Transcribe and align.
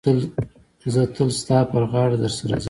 زه 0.93 1.01
تل 1.15 1.29
ستا 1.39 1.57
پر 1.71 1.83
غاړه 1.91 2.17
در 2.21 2.31
سره 2.37 2.55
ځم. 2.55 2.59